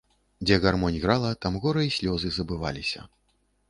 Дзе 0.45 0.55
гармонь 0.63 0.97
грала, 1.03 1.31
там 1.45 1.61
гора 1.67 1.87
і 1.91 1.95
слёзы 2.01 2.37
забываліся. 2.43 3.09